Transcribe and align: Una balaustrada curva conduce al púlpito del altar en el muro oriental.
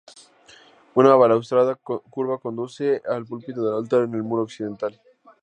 Una 0.95 1.13
balaustrada 1.13 1.75
curva 1.75 2.39
conduce 2.39 3.03
al 3.07 3.23
púlpito 3.27 3.63
del 3.63 3.75
altar 3.75 4.01
en 4.01 4.15
el 4.15 4.23
muro 4.23 4.41
oriental. 4.41 4.99